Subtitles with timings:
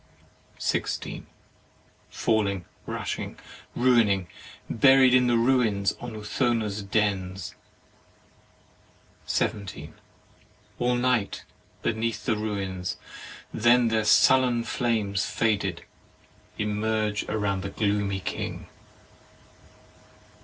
[0.57, 1.27] 16.
[2.09, 3.37] Falling, rushing,
[3.75, 4.27] ruining;
[4.67, 7.53] buried in the ruins, on Urthona's dens.
[9.27, 9.93] 17.
[10.79, 11.43] All night
[11.83, 12.97] beneath the ruins;
[13.53, 15.83] then their sullen flames, faded,
[16.57, 18.65] emerge round the gloomy king.